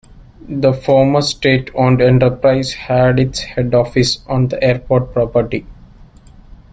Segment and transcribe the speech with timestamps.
[0.49, 5.67] The former state-owned enterprise had its head office on the airport property.